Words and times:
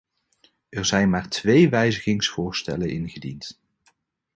Er 0.71 0.85
zijn 0.85 1.09
maar 1.09 1.29
twee 1.29 1.69
wijzigingsvoorstellen 1.69 2.89
ingediend. 2.89 3.59